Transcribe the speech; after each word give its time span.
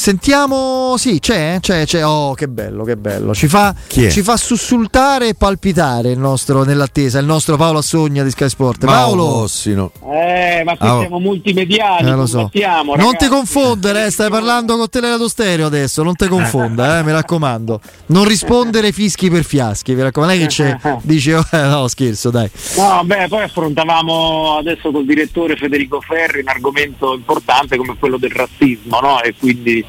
Sentiamo, 0.00 0.94
sì, 0.96 1.20
c'è, 1.20 1.58
c'è, 1.60 1.84
c'è. 1.84 2.06
Oh, 2.06 2.32
che 2.32 2.48
bello, 2.48 2.84
che 2.84 2.96
bello. 2.96 3.34
Ci 3.34 3.48
fa, 3.48 3.74
ci 3.86 4.22
fa 4.22 4.38
sussultare 4.38 5.28
e 5.28 5.34
palpitare 5.34 6.10
il 6.10 6.18
nostro, 6.18 6.64
nell'attesa, 6.64 7.18
il 7.18 7.26
nostro 7.26 7.58
Paolo 7.58 7.80
Assogna 7.80 8.22
di 8.22 8.30
Sky 8.30 8.48
Sport. 8.48 8.86
Paolo, 8.86 9.24
Ossino. 9.24 9.92
Eh, 10.10 10.62
ma 10.64 10.74
qui 10.78 10.88
Ah, 10.88 10.96
oh. 10.96 11.00
siamo 11.00 11.18
multimediali, 11.18 12.08
eh, 12.08 12.14
lo 12.14 12.24
so. 12.24 12.50
Non 12.96 13.14
ti 13.18 13.28
confondere, 13.28 14.06
eh, 14.06 14.10
stai 14.10 14.30
parlando 14.30 14.78
con 14.78 14.88
Telerato 14.88 15.28
Stereo 15.28 15.66
adesso, 15.66 16.02
non 16.02 16.16
ti 16.16 16.26
confonda, 16.28 17.00
eh, 17.00 17.02
mi 17.02 17.12
raccomando. 17.12 17.78
Non 18.06 18.24
rispondere 18.24 18.92
fischi 18.92 19.28
per 19.28 19.44
fiaschi, 19.44 19.94
mi 19.94 20.00
raccomando. 20.00 20.34
Non 20.34 20.42
è 20.42 20.48
che 20.48 20.50
c'è, 20.50 20.78
dici, 21.04 21.30
oh, 21.32 21.44
eh, 21.52 21.60
no, 21.60 21.86
scherzo, 21.88 22.30
dai. 22.30 22.50
No, 22.78 23.02
beh, 23.04 23.26
poi 23.28 23.42
affrontavamo 23.42 24.56
adesso 24.56 24.90
col 24.90 25.04
direttore 25.04 25.56
Federico 25.56 26.00
Ferri 26.00 26.40
un 26.40 26.48
argomento 26.48 27.12
importante 27.12 27.76
come 27.76 27.96
quello 27.98 28.16
del 28.16 28.30
razzismo, 28.30 28.98
no? 29.00 29.20
E 29.20 29.34
quindi 29.38 29.88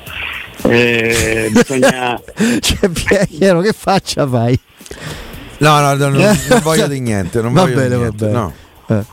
eh, 0.70 1.50
bisogna... 1.52 2.22
Cioè, 2.59 2.90
Piero, 3.28 3.62
che 3.62 3.73
faccia 3.73 4.28
fai? 4.28 4.58
No, 5.59 5.80
no, 5.80 5.94
no, 5.95 6.09
non, 6.09 6.38
non 6.50 6.59
voglio 6.62 6.88
di 6.88 7.00
niente. 7.00 7.42
Non 7.42 7.53
Va 7.53 7.62
voglio 7.62 7.76
bene, 7.76 7.88
di 7.90 7.94
va 7.95 8.00
niente. 8.00 8.26
bene. 8.26 8.38
No. 8.38 8.53
Eh. 8.88 9.03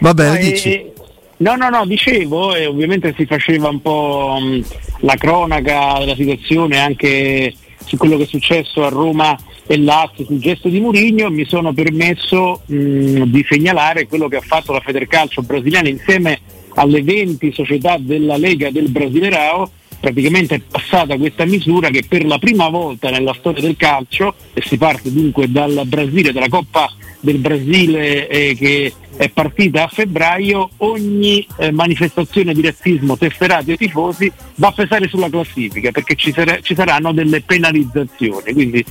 Va 0.00 0.14
bene, 0.14 0.30
No, 0.30 0.50
dici. 0.50 0.72
e- 0.72 0.92
No, 1.40 1.54
no, 1.54 1.68
no, 1.68 1.86
dicevo, 1.86 2.52
e 2.56 2.66
ovviamente 2.66 3.14
si 3.16 3.24
faceva 3.24 3.68
un 3.68 3.80
po' 3.80 4.38
mh, 4.40 4.64
la 5.02 5.14
cronaca 5.14 5.94
della 6.00 6.16
situazione 6.16 6.78
anche 6.80 7.54
su 7.84 7.96
quello 7.96 8.16
che 8.16 8.24
è 8.24 8.26
successo 8.26 8.84
a 8.84 8.88
Roma 8.88 9.38
e 9.64 9.78
Lazio 9.78 10.24
sul 10.24 10.40
gesto 10.40 10.68
di 10.68 10.80
Mourinho, 10.80 11.30
mi 11.30 11.44
sono 11.46 11.72
permesso 11.72 12.62
mh, 12.66 13.22
di 13.26 13.46
segnalare 13.48 14.08
quello 14.08 14.26
che 14.26 14.38
ha 14.38 14.40
fatto 14.40 14.72
la 14.72 14.80
Federcalcio 14.80 15.42
brasiliana 15.42 15.88
insieme 15.88 16.40
alle 16.74 17.04
20 17.04 17.52
società 17.52 17.98
della 18.00 18.36
Lega 18.36 18.70
del 18.72 18.88
Brasilerao, 18.90 19.70
praticamente 20.00 20.56
è 20.56 20.60
passata 20.60 21.16
questa 21.16 21.44
misura 21.44 21.88
che 21.90 22.04
per 22.06 22.24
la 22.24 22.38
prima 22.38 22.68
volta 22.68 23.10
nella 23.10 23.34
storia 23.34 23.62
del 23.62 23.76
calcio, 23.76 24.34
e 24.54 24.62
si 24.62 24.76
parte 24.76 25.12
dunque 25.12 25.50
dal 25.50 25.82
Brasile, 25.86 26.32
dalla 26.32 26.48
Coppa 26.48 26.92
del 27.20 27.38
Brasile 27.38 28.28
eh, 28.28 28.54
che 28.54 28.92
è 29.16 29.28
partita 29.30 29.84
a 29.84 29.88
febbraio, 29.88 30.70
ogni 30.78 31.44
eh, 31.58 31.72
manifestazione 31.72 32.54
di 32.54 32.62
razzismo 32.62 33.16
tesserati 33.16 33.72
ai 33.72 33.76
tifosi 33.76 34.30
va 34.56 34.68
a 34.68 34.72
pesare 34.72 35.08
sulla 35.08 35.28
classifica 35.28 35.90
perché 35.90 36.14
ci, 36.14 36.32
sare- 36.32 36.60
ci 36.62 36.76
saranno 36.76 37.12
delle 37.12 37.40
penalizzazioni, 37.40 38.52
quindi 38.52 38.84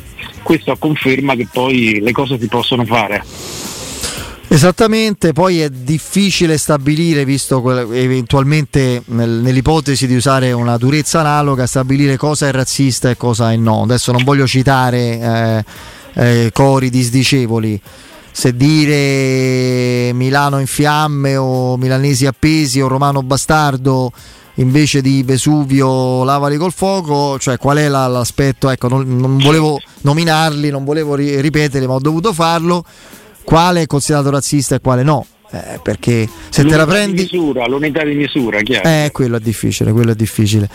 questo 0.43 0.75
conferma 0.77 1.35
che 1.35 1.47
poi 1.51 1.99
le 2.01 2.11
cose 2.11 2.37
si 2.37 2.47
possono 2.47 2.83
fare. 2.83 3.76
Esattamente, 4.49 5.33
poi 5.33 5.59
è 5.59 5.69
difficile 5.69 6.57
stabilire, 6.57 7.25
visto 7.25 7.61
eventualmente 7.93 9.01
nel- 9.07 9.41
nell'ipotesi 9.41 10.07
di 10.07 10.15
usare 10.15 10.53
una 10.53 10.77
durezza 10.77 11.19
analoga, 11.19 11.67
stabilire 11.67 12.15
cosa 12.15 12.47
è 12.47 12.51
razzista 12.51 13.09
e 13.09 13.17
cosa 13.17 13.51
è 13.51 13.57
no. 13.57 13.83
Adesso 13.83 14.13
non 14.13 14.23
voglio 14.23 14.47
citare 14.47 15.19
eh, 15.19 15.65
eh, 16.45 16.49
cori 16.53 16.89
disdicevoli. 16.89 17.79
Se 18.31 18.55
dire 18.55 20.13
Milano 20.13 20.59
in 20.59 20.67
fiamme 20.67 21.35
o 21.35 21.75
milanesi 21.75 22.25
appesi 22.25 22.79
o 22.79 22.87
romano 22.87 23.23
bastardo 23.23 24.11
invece 24.55 25.01
di 25.01 25.23
Vesuvio 25.23 26.23
lavali 26.23 26.55
col 26.55 26.71
fuoco, 26.71 27.37
cioè 27.37 27.57
qual 27.57 27.77
è 27.77 27.87
la- 27.89 28.07
l'aspetto? 28.07 28.69
Ecco, 28.69 28.87
non, 28.87 29.05
non 29.17 29.37
volevo 29.37 29.79
nominarli, 30.01 30.69
non 30.69 30.85
volevo 30.85 31.15
ri- 31.15 31.41
ripetere, 31.41 31.85
ma 31.85 31.93
ho 31.95 31.99
dovuto 31.99 32.31
farlo. 32.31 32.85
Quale 33.47 33.83
è 33.83 33.85
considerato 33.87 34.29
razzista 34.29 34.75
e 34.75 34.81
quale 34.81 35.03
no? 35.03 35.25
Eh, 35.51 35.79
perché 35.81 36.27
se 36.49 36.65
te 36.65 36.75
la 36.75 36.83
L'unità 36.83 36.83
di 36.83 36.91
prendi. 36.91 37.21
misura, 37.21 37.65
l'unità 37.65 38.03
di 38.03 38.13
misura, 38.15 38.59
chiaro. 38.61 38.89
Eh, 38.89 39.09
quello 39.13 39.37
è 39.37 39.39
difficile, 39.39 39.93
quello 39.93 40.11
è 40.11 40.15
difficile. 40.15 40.69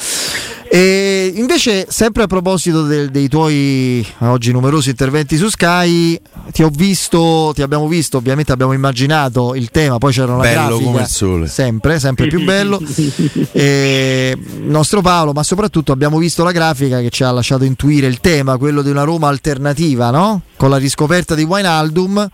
E 0.75 1.31
invece, 1.37 1.85
sempre 1.91 2.23
a 2.23 2.27
proposito 2.27 2.85
del- 2.85 3.11
dei 3.11 3.29
tuoi 3.29 4.07
oggi 4.21 4.53
numerosi 4.53 4.89
interventi 4.89 5.37
su 5.37 5.51
Sky, 5.51 6.19
ti 6.51 6.63
ho 6.63 6.71
visto, 6.73 7.53
ti 7.55 7.61
abbiamo 7.61 7.87
visto, 7.87 8.17
ovviamente 8.17 8.53
abbiamo 8.53 8.73
immaginato 8.73 9.55
il 9.55 9.69
tema, 9.71 9.99
poi 9.99 10.15
c'era 10.15 10.33
una 10.33 10.41
Bello 10.41 10.69
grafica. 10.69 10.85
come 10.91 11.01
il 11.03 11.09
sole. 11.09 11.47
Sempre, 11.47 11.99
sempre 12.01 12.27
più 12.29 12.43
bello. 12.43 12.81
E 13.53 14.35
il 14.35 14.63
nostro 14.71 15.03
Paolo, 15.03 15.33
ma 15.33 15.43
soprattutto 15.43 15.93
abbiamo 15.93 16.17
visto 16.17 16.43
la 16.43 16.53
grafica 16.53 17.01
che 17.01 17.11
ci 17.11 17.23
ha 17.23 17.31
lasciato 17.31 17.65
intuire 17.65 18.07
il 18.07 18.21
tema, 18.21 18.57
quello 18.57 18.81
di 18.81 18.89
una 18.89 19.03
Roma 19.03 19.29
alternativa, 19.29 20.09
no? 20.11 20.41
Con 20.57 20.71
la 20.71 20.79
riscoperta 20.79 21.35
di 21.35 21.43
Wijnaldum. 21.43 22.29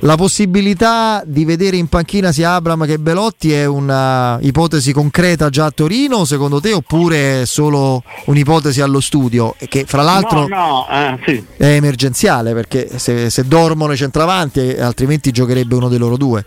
La 0.00 0.14
possibilità 0.14 1.22
di 1.24 1.44
vedere 1.46 1.76
in 1.78 1.88
panchina 1.88 2.30
sia 2.30 2.54
Abram 2.54 2.84
che 2.86 2.98
Belotti 2.98 3.52
è 3.52 3.64
una 3.64 4.38
ipotesi 4.42 4.92
concreta 4.92 5.48
già 5.48 5.64
a 5.64 5.70
Torino, 5.70 6.24
secondo 6.26 6.60
te, 6.60 6.72
oppure 6.74 7.42
è 7.42 7.46
solo 7.46 8.02
un'ipotesi 8.26 8.82
allo 8.82 9.00
studio? 9.00 9.56
Che 9.58 9.84
fra 9.86 10.02
l'altro 10.02 10.46
No, 10.46 10.86
no, 10.88 10.88
eh, 10.90 11.18
sì. 11.24 11.44
è 11.56 11.74
emergenziale 11.74 12.52
perché 12.52 12.98
se, 12.98 13.30
se 13.30 13.48
dormono 13.48 13.94
i 13.94 13.96
centravanti, 13.96 14.60
eh, 14.74 14.80
altrimenti 14.82 15.30
giocherebbe 15.30 15.74
uno 15.74 15.88
dei 15.88 15.98
loro 15.98 16.18
due. 16.18 16.44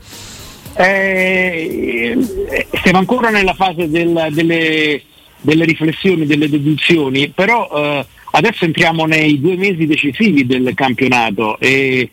Eh, 0.76 2.16
eh, 2.50 2.68
siamo 2.84 3.00
ancora 3.00 3.30
nella 3.32 3.54
fase 3.56 3.90
del- 3.90 4.28
delle, 4.32 5.02
delle 5.42 5.66
riflessioni, 5.66 6.26
delle 6.28 6.50
deduzioni, 6.50 7.30
però 7.30 7.68
eh, 7.74 8.06
adesso 8.32 8.64
entriamo 8.64 9.06
nei 9.06 9.42
due 9.42 9.58
mesi 9.58 9.88
decisivi 9.88 10.46
del 10.46 10.72
campionato 10.76 11.58
e 11.60 12.12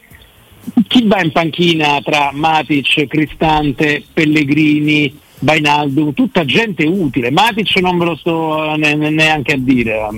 chi 0.86 1.06
va 1.06 1.22
in 1.22 1.32
panchina 1.32 2.00
tra 2.02 2.30
Matic, 2.32 3.06
Cristante, 3.06 4.02
Pellegrini, 4.12 5.14
Bainaldo, 5.38 6.12
tutta 6.12 6.44
gente 6.44 6.84
utile. 6.84 7.30
Matic 7.30 7.76
non 7.76 7.98
ve 7.98 8.04
lo 8.04 8.16
sto 8.16 8.72
eh, 8.72 8.76
ne- 8.76 8.94
ne- 8.94 9.10
neanche 9.10 9.52
a 9.52 9.58
dire, 9.58 10.08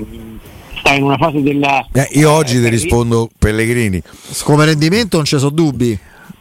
sta 0.79 0.95
in 0.95 1.03
una 1.03 1.17
fase 1.17 1.43
della... 1.43 1.87
Eh, 1.93 2.09
io 2.13 2.31
oggi 2.31 2.61
ti 2.61 2.69
rispondo 2.69 3.29
Pellegrini. 3.39 4.01
Come 4.43 4.65
rendimento 4.65 5.17
non 5.17 5.27
ci 5.27 5.39
sono 5.39 5.51
dubbi. 5.51 5.99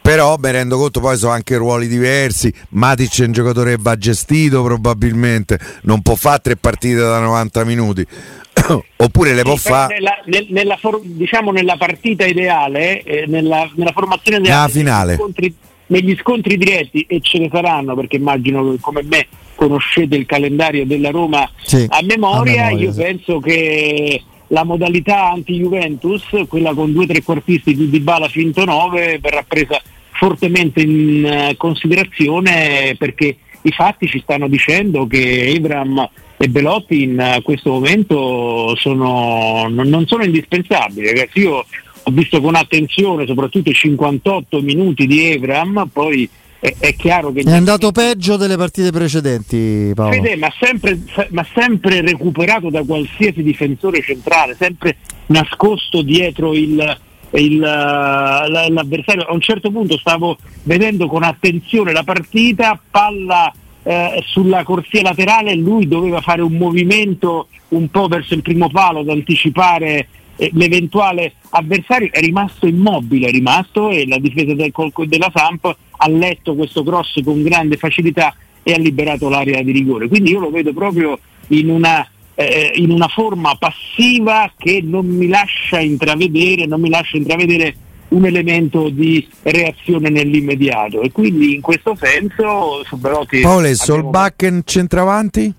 Però 0.08 0.36
mi 0.38 0.50
rendo 0.50 0.78
conto 0.78 1.00
poi 1.00 1.18
sono 1.18 1.32
anche 1.32 1.54
ruoli 1.58 1.86
diversi. 1.86 2.50
Matic 2.70 3.20
è 3.20 3.26
un 3.26 3.32
giocatore 3.32 3.74
che 3.74 3.78
va 3.78 3.94
gestito 3.98 4.62
probabilmente, 4.62 5.58
non 5.82 6.00
può 6.00 6.14
fare 6.14 6.40
tre 6.42 6.56
partite 6.56 6.94
da 6.94 7.18
90 7.18 7.64
minuti. 7.64 8.06
Oppure 8.96 9.34
le 9.34 9.42
può 9.42 9.56
fare 9.56 9.96
nella, 9.96 10.18
nel- 10.24 10.46
nella 10.48 10.78
for- 10.78 11.02
diciamo 11.02 11.50
nella 11.52 11.76
partita 11.76 12.24
ideale, 12.24 13.02
eh, 13.02 13.26
nella, 13.26 13.70
nella 13.74 13.92
formazione 13.92 14.38
ideale, 14.38 14.56
Nella 14.56 14.68
finale. 14.68 15.06
negli 15.10 15.18
scontri, 15.18 15.54
negli 15.88 16.16
scontri 16.18 16.56
diretti, 16.56 17.04
e 17.06 17.20
ce 17.20 17.38
ne 17.38 17.50
saranno 17.52 17.94
perché 17.94 18.16
immagino 18.16 18.70
che 18.70 18.78
come 18.80 19.02
me 19.02 19.26
conoscete 19.56 20.16
il 20.16 20.24
calendario 20.24 20.86
della 20.86 21.10
Roma 21.10 21.46
Sì, 21.62 21.84
a 21.86 22.00
memoria, 22.02 22.62
a 22.62 22.68
memoria, 22.68 22.70
io 22.70 22.92
sì. 22.92 23.02
penso 23.02 23.40
che 23.40 24.22
la 24.46 24.64
modalità 24.64 25.32
anti-Juventus, 25.32 26.22
quella 26.48 26.72
con 26.72 26.94
due 26.94 27.06
trequartisti 27.06 27.76
di 27.76 27.90
Dybala 27.90 28.28
finto 28.28 28.64
9, 28.64 29.18
verrà 29.20 29.44
presa 29.46 29.78
fortemente 30.18 30.80
in 30.80 31.24
eh, 31.24 31.54
considerazione 31.56 32.96
perché 32.98 33.36
i 33.62 33.70
fatti 33.70 34.08
ci 34.08 34.20
stanno 34.20 34.48
dicendo 34.48 35.06
che 35.06 35.48
Ebram 35.48 36.08
e 36.36 36.48
Belotti 36.48 37.02
in 37.02 37.20
eh, 37.20 37.40
questo 37.42 37.70
momento 37.70 38.74
sono, 38.76 39.68
non, 39.68 40.06
sono 40.06 40.24
indispensabili. 40.24 41.06
Ragazzi, 41.06 41.38
io 41.40 41.64
ho 42.02 42.10
visto 42.10 42.40
con 42.40 42.56
attenzione 42.56 43.26
soprattutto 43.26 43.70
i 43.70 43.74
58 43.74 44.60
minuti 44.60 45.06
di 45.06 45.26
Ebram, 45.26 45.88
poi 45.92 46.28
è, 46.58 46.74
è 46.78 46.96
chiaro 46.96 47.32
che... 47.32 47.42
È 47.42 47.52
andato 47.52 47.92
peggio 47.92 48.36
delle 48.36 48.56
partite 48.56 48.90
precedenti, 48.90 49.92
Paolo. 49.94 50.14
Fede, 50.14 50.36
ma 50.36 50.52
sempre, 50.58 50.98
ma 51.30 51.46
sempre 51.54 52.00
recuperato 52.00 52.70
da 52.70 52.82
qualsiasi 52.82 53.42
difensore 53.44 54.02
centrale, 54.02 54.56
sempre 54.58 54.96
nascosto 55.26 56.02
dietro 56.02 56.54
il, 56.54 56.98
il, 57.32 57.58
l'avversario. 57.58 59.22
A 59.24 59.32
un 59.32 59.40
certo 59.40 59.70
punto 59.70 59.98
stavo 59.98 60.38
vedendo 60.64 61.06
con 61.06 61.22
attenzione 61.22 61.92
la 61.92 62.02
partita, 62.02 62.80
palla 62.90 63.52
eh, 63.82 64.22
sulla 64.26 64.64
corsia 64.64 65.02
laterale, 65.02 65.54
lui 65.54 65.86
doveva 65.88 66.20
fare 66.20 66.42
un 66.42 66.52
movimento 66.52 67.48
un 67.68 67.88
po' 67.90 68.06
verso 68.08 68.34
il 68.34 68.42
primo 68.42 68.68
palo 68.70 69.00
ad 69.00 69.08
anticipare 69.08 70.08
eh, 70.36 70.50
l'eventuale 70.54 71.34
avversario, 71.50 72.08
è 72.12 72.20
rimasto 72.20 72.66
immobile, 72.66 73.28
è 73.28 73.30
rimasto 73.30 73.90
e 73.90 74.06
la 74.06 74.18
difesa 74.18 74.54
del, 74.54 74.72
della 75.06 75.32
Samp 75.34 75.76
ha 76.00 76.08
letto 76.08 76.54
questo 76.54 76.82
cross 76.82 77.22
con 77.24 77.42
grande 77.42 77.76
facilità 77.76 78.34
e 78.62 78.72
ha 78.72 78.78
liberato 78.78 79.28
l'area 79.28 79.62
di 79.62 79.72
rigore. 79.72 80.08
Quindi 80.08 80.30
io 80.30 80.40
lo 80.40 80.50
vedo 80.50 80.72
proprio 80.72 81.18
in 81.48 81.70
una, 81.70 82.06
eh, 82.40 82.70
in 82.74 82.90
una 82.90 83.08
forma 83.08 83.56
passiva 83.56 84.52
che 84.56 84.80
non 84.80 85.06
mi 85.06 85.26
lascia 85.26 85.80
intravedere, 85.80 86.66
non 86.66 86.80
mi 86.80 86.88
lascia 86.88 87.16
intravedere 87.16 87.74
un 88.10 88.24
elemento 88.26 88.90
di 88.90 89.26
reazione 89.42 90.08
nell'immediato 90.08 91.02
e 91.02 91.10
quindi 91.10 91.54
in 91.56 91.60
questo 91.60 91.96
senso 92.00 92.84
Belotti 92.92 93.40
Paolo 93.40 93.66
e 93.66 93.74
Solbakken 93.74 94.62
centravanti? 94.64 95.52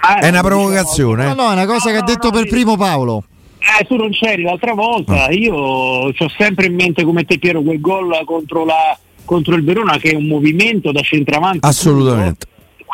Ah, 0.00 0.18
è 0.18 0.28
una 0.28 0.42
provocazione 0.42 1.24
no 1.24 1.34
no 1.34 1.50
è 1.50 1.52
una 1.52 1.66
cosa 1.66 1.90
no, 1.90 1.96
che 1.96 2.02
ha 2.02 2.04
detto 2.04 2.30
no, 2.30 2.32
per 2.32 2.48
primo 2.48 2.76
Paolo 2.76 3.24
eh, 3.58 3.84
tu 3.84 3.94
non 3.94 4.10
c'eri 4.10 4.42
l'altra 4.42 4.74
volta, 4.74 5.30
io 5.30 5.54
ho 5.54 6.12
sempre 6.36 6.66
in 6.66 6.74
mente 6.74 7.04
come 7.04 7.24
te 7.24 7.38
Piero 7.38 7.62
quel 7.62 7.80
gol 7.80 8.22
contro 8.24 8.64
la 8.64 8.98
contro 9.24 9.54
il 9.54 9.62
Verona 9.62 9.98
che 9.98 10.10
è 10.10 10.14
un 10.16 10.26
movimento 10.26 10.90
da 10.90 11.00
centravanti. 11.00 11.60
Assolutamente. 11.62 12.46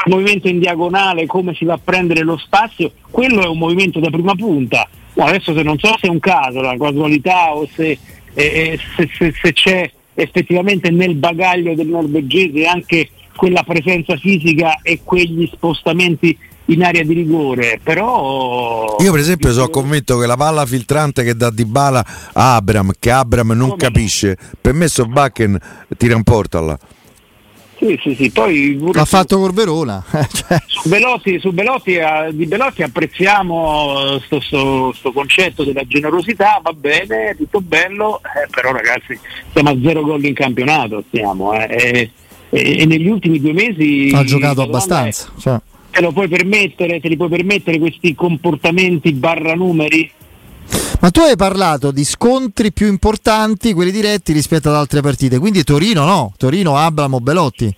Un 0.05 0.13
movimento 0.13 0.49
in 0.49 0.59
diagonale, 0.59 1.27
come 1.27 1.55
si 1.55 1.65
va 1.65 1.75
a 1.75 1.81
prendere 1.83 2.23
lo 2.23 2.37
spazio, 2.37 2.93
quello 3.11 3.43
è 3.43 3.47
un 3.47 3.59
movimento 3.59 4.01
da 4.01 4.11
prima 4.11 4.35
punta. 4.35 4.89
Adesso 5.17 5.55
se 5.55 5.63
non 5.63 5.79
so 5.79 5.95
se 6.01 6.09
è 6.09 6.11
un 6.11 6.19
caso, 6.19 6.61
la 6.61 6.77
casualità 6.77 7.55
o 7.55 7.67
se, 7.73 7.97
eh, 8.35 8.79
se, 8.97 9.09
se, 9.17 9.33
se 9.41 9.53
c'è 9.53 9.91
effettivamente 10.15 10.91
nel 10.91 11.15
bagaglio 11.15 11.75
del 11.75 11.89
norvegese 11.89 12.67
anche 12.67 13.11
quella 13.37 13.63
presenza 13.63 14.17
fisica 14.17 14.79
e 14.83 15.01
quegli 15.03 15.49
spostamenti 15.53 16.37
in 16.67 16.83
area 16.83 17.03
di 17.03 17.13
rigore, 17.13 17.79
però 17.83 18.97
io 18.99 19.11
per 19.11 19.21
esempio 19.21 19.53
sono 19.53 19.69
convinto 19.69 20.17
che 20.17 20.27
la 20.27 20.37
palla 20.37 20.65
filtrante 20.65 21.23
che 21.23 21.35
dà 21.35 21.51
di 21.51 21.67
bala 21.67 22.05
a 22.33 22.55
Abram, 22.55 22.93
che 22.99 23.11
Abram 23.11 23.53
non 23.53 23.71
Come 23.71 23.83
capisce, 23.83 24.39
no? 24.41 24.49
per 24.61 24.73
me 24.73 24.89
Solbakken 24.89 25.59
tira 25.99 26.15
in 26.15 26.23
porta 26.23 26.61
là. 26.61 26.79
Sì, 27.85 27.99
sì, 28.03 28.15
sì. 28.15 28.31
Poi 28.31 28.81
l'ha 28.93 29.05
fatto 29.05 29.39
col 29.39 29.53
Verona. 29.53 30.03
Cioè. 30.35 30.59
su 30.67 30.89
Belotti, 30.89 31.39
su 31.39 31.53
Belotti, 31.53 31.95
eh, 31.95 32.31
di 32.33 32.47
Belotti 32.47 32.83
apprezziamo 32.83 34.19
questo 34.29 35.13
concetto 35.13 35.65
della 35.65 35.85
generosità, 35.87 36.61
va 36.63 36.73
bene, 36.73 37.35
tutto 37.37 37.61
bello, 37.61 38.21
eh, 38.21 38.49
però 38.51 38.73
ragazzi 38.73 39.19
siamo 39.53 39.71
a 39.71 39.77
zero 39.83 40.03
gol 40.03 40.25
in 40.25 40.35
campionato, 40.35 41.05
stiamo, 41.09 41.53
eh, 41.53 42.11
e, 42.51 42.81
e, 42.81 42.87
negli 42.87 43.09
ultimi 43.09 43.41
due 43.41 43.53
mesi 43.53 44.11
ha 44.15 44.25
giocato 44.25 44.63
abbastanza. 44.63 45.31
Cioè 45.39 45.61
te 45.91 46.01
lo 46.01 46.11
puoi 46.11 46.27
permettere, 46.27 47.01
te 47.01 47.09
li 47.09 47.17
puoi 47.17 47.29
permettere 47.29 47.79
questi 47.79 48.15
comportamenti 48.15 49.13
barra 49.13 49.55
numeri? 49.55 50.11
Ma 51.05 51.11
tu 51.11 51.21
hai 51.21 51.37
parlato 51.37 51.91
di 51.91 52.03
scontri 52.03 52.73
più 52.73 52.87
importanti, 52.87 53.75
quelli 53.75 53.91
diretti 53.91 54.33
rispetto 54.33 54.71
ad 54.71 54.77
altre 54.77 55.03
partite, 55.03 55.39
quindi 55.39 55.63
Torino 55.63 56.07
no, 56.07 56.33
Torino, 56.39 56.79
Abramo, 56.79 57.21
Belotti. 57.21 57.71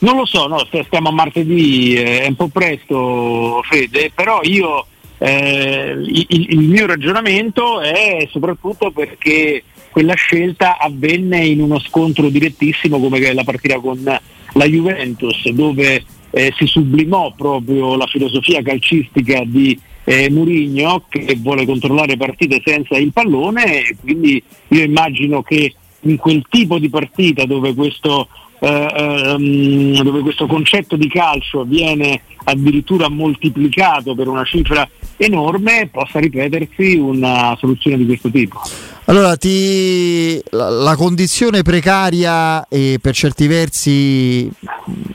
Non 0.00 0.16
lo 0.16 0.26
so, 0.26 0.48
no, 0.48 0.66
stiamo 0.84 1.10
a 1.10 1.12
martedì, 1.12 1.94
eh, 1.94 2.22
è 2.22 2.26
un 2.26 2.34
po' 2.34 2.48
presto 2.48 3.62
Fede, 3.62 4.10
però 4.12 4.40
io 4.42 4.84
eh, 5.18 5.94
il, 5.96 6.26
il, 6.28 6.68
mio 6.68 6.86
ragionamento 6.86 7.80
è 7.80 8.26
soprattutto 8.32 8.90
perché 8.90 9.62
quella 9.92 10.14
scelta 10.14 10.76
avvenne 10.76 11.46
in 11.46 11.60
uno 11.60 11.78
scontro 11.78 12.28
direttissimo 12.30 12.98
come 12.98 13.32
la 13.32 13.44
partita 13.44 13.78
con 13.78 14.02
la 14.02 14.64
Juventus, 14.64 15.48
dove 15.50 16.04
eh, 16.30 16.52
si 16.56 16.66
sublimò 16.66 17.32
proprio 17.36 17.94
la 17.94 18.08
filosofia 18.08 18.60
calcistica 18.60 19.44
di 19.44 19.78
eh, 20.08 20.30
Murigno 20.30 21.04
che 21.06 21.36
vuole 21.38 21.66
controllare 21.66 22.16
partite 22.16 22.62
senza 22.64 22.96
il 22.96 23.12
pallone 23.12 23.94
quindi 24.00 24.42
io 24.68 24.82
immagino 24.82 25.42
che 25.42 25.74
in 26.00 26.16
quel 26.16 26.44
tipo 26.48 26.78
di 26.78 26.88
partita 26.88 27.44
dove 27.44 27.74
questo, 27.74 28.28
eh, 28.60 29.34
um, 29.36 30.02
dove 30.02 30.20
questo 30.20 30.46
concetto 30.46 30.96
di 30.96 31.08
calcio 31.08 31.64
viene 31.64 32.22
addirittura 32.44 33.10
moltiplicato 33.10 34.14
per 34.14 34.28
una 34.28 34.44
cifra 34.44 34.88
enorme 35.16 35.88
possa 35.92 36.20
ripetersi 36.20 36.94
una 36.94 37.54
soluzione 37.58 37.98
di 37.98 38.06
questo 38.06 38.30
tipo. 38.30 38.60
Allora, 39.06 39.36
ti... 39.36 40.40
la, 40.50 40.70
la, 40.70 40.94
condizione 40.96 41.62
precaria 41.62 42.66
e 42.68 42.98
per 43.00 43.14
certi 43.14 43.46
versi 43.46 44.48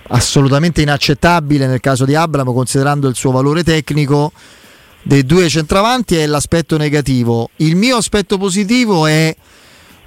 assolutamente 0.08 0.82
inaccettabile 0.82 1.68
nel 1.68 1.80
caso 1.80 2.04
di 2.04 2.16
Abramo, 2.16 2.54
considerando 2.54 3.08
il 3.08 3.16
suo 3.16 3.32
valore 3.32 3.64
tecnico, 3.64 4.32
dei 5.04 5.26
due 5.26 5.50
centravanti 5.50 6.16
è 6.16 6.26
l'aspetto 6.26 6.78
negativo. 6.78 7.50
Il 7.58 7.76
mio 7.76 7.98
aspetto 7.98 8.38
positivo 8.38 9.06
è 9.06 9.36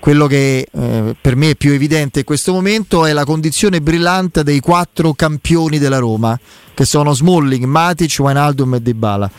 quello 0.00 0.26
che 0.26 0.68
eh, 0.70 1.16
per 1.20 1.36
me 1.36 1.50
è 1.50 1.54
più 1.56 1.72
evidente 1.72 2.20
in 2.20 2.24
questo 2.24 2.52
momento 2.52 3.06
è 3.06 3.12
la 3.12 3.24
condizione 3.24 3.80
brillante 3.80 4.42
dei 4.42 4.60
quattro 4.60 5.12
campioni 5.14 5.78
della 5.78 5.98
Roma, 5.98 6.38
che 6.74 6.84
sono 6.84 7.12
Smalling, 7.12 7.64
Matic, 7.64 8.16
Wijnaldum 8.18 8.74
e 8.74 8.82
Dybala, 8.82 9.30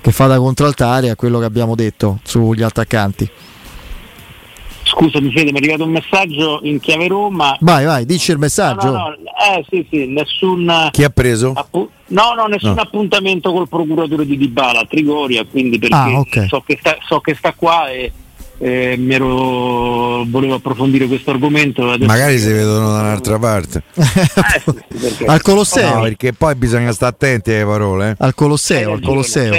che 0.00 0.12
fa 0.12 0.26
da 0.26 0.38
contraltare 0.38 1.10
a 1.10 1.16
quello 1.16 1.38
che 1.38 1.44
abbiamo 1.44 1.74
detto 1.74 2.20
sugli 2.22 2.62
attaccanti. 2.62 3.28
Scusami 4.82 5.30
Fede, 5.30 5.52
mi 5.52 5.58
è 5.58 5.62
arrivato 5.62 5.84
un 5.84 5.92
messaggio 5.92 6.60
in 6.64 6.80
chiave 6.80 7.06
Roma. 7.06 7.56
Vai, 7.60 7.84
vai, 7.84 8.04
dici 8.04 8.32
il 8.32 8.38
messaggio. 8.38 8.86
No, 8.86 8.92
no, 8.92 9.08
no. 9.08 9.54
Eh 9.54 9.64
sì, 9.70 9.86
sì, 9.88 10.06
nessun... 10.06 10.88
Chi 10.90 11.04
ha 11.04 11.10
preso? 11.10 11.52
Appu- 11.54 11.88
no, 12.10 12.34
no, 12.34 12.46
nessun 12.46 12.74
no. 12.74 12.80
appuntamento 12.80 13.52
col 13.52 13.68
procuratore 13.68 14.24
di 14.24 14.36
Dybala, 14.36 14.84
Trigoria, 14.88 15.44
quindi 15.44 15.78
perché 15.78 15.94
ah, 15.94 16.18
okay. 16.18 16.48
so, 16.48 16.62
che 16.64 16.76
sta, 16.78 16.96
so, 17.06 17.20
che 17.20 17.34
sta, 17.34 17.52
qua 17.54 17.90
e 17.90 18.12
eh, 18.58 18.98
ero, 19.08 20.24
volevo 20.26 20.54
approfondire 20.54 21.06
questo 21.06 21.30
argomento. 21.30 21.82
Magari 21.98 22.38
si 22.38 22.52
vedono 22.52 22.92
da 22.92 23.00
un'altra 23.00 23.38
parte. 23.38 23.82
eh, 23.94 25.10
sì, 25.16 25.24
al 25.24 25.40
Colosseo. 25.40 25.94
No, 25.94 26.00
perché 26.02 26.32
poi 26.32 26.54
bisogna 26.54 26.92
stare 26.92 27.12
attenti 27.12 27.52
alle 27.52 27.64
parole. 27.64 28.10
Eh. 28.10 28.14
Al 28.18 28.34
Colosseo, 28.34 28.92
al 28.92 29.00
Colosseo. 29.00 29.52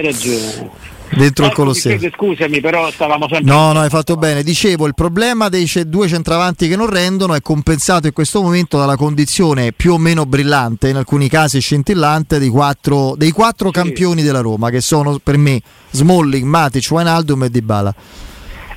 Dentro 1.13 1.45
il 1.45 1.51
Colosseo. 1.51 1.99
Scusami, 2.09 2.61
però 2.61 2.89
stavamo 2.89 3.27
sempre. 3.27 3.51
No, 3.51 3.73
no, 3.73 3.81
hai 3.81 3.89
fatto 3.89 4.15
bene. 4.15 4.43
Dicevo, 4.43 4.87
il 4.87 4.93
problema 4.93 5.49
dei 5.49 5.69
due 5.85 6.07
centravanti 6.07 6.67
che 6.67 6.75
non 6.75 6.89
rendono 6.89 7.33
è 7.33 7.41
compensato 7.41 8.07
in 8.07 8.13
questo 8.13 8.41
momento 8.41 8.77
dalla 8.77 8.95
condizione 8.95 9.73
più 9.73 9.93
o 9.93 9.97
meno 9.97 10.25
brillante, 10.25 10.89
in 10.89 10.95
alcuni 10.95 11.27
casi 11.27 11.59
scintillante, 11.59 12.39
dei 12.39 12.49
quattro, 12.49 13.15
dei 13.17 13.31
quattro 13.31 13.67
sì. 13.67 13.73
campioni 13.73 14.21
della 14.21 14.39
Roma, 14.39 14.69
che 14.69 14.79
sono 14.79 15.19
per 15.21 15.37
me 15.37 15.61
Smalling, 15.89 16.45
Matic, 16.45 16.87
Wijnaldum 16.89 17.43
e 17.43 17.49
Dybala. 17.49 17.95